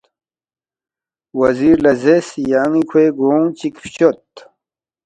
[1.39, 4.23] وزیر لہ زیرس، ”یان٘ی کھوے گونگ چِک فشود